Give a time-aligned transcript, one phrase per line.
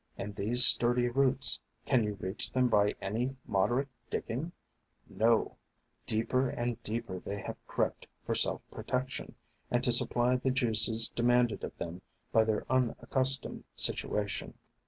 [0.17, 4.51] And these sturdy roots,— can you reach them by any moderate digging?
[5.07, 5.57] No;
[6.07, 9.35] deeper and deeper they have crept for self protection,
[9.69, 12.01] and to supply the juices de manded of them
[12.31, 14.55] by their unaccustomed situation.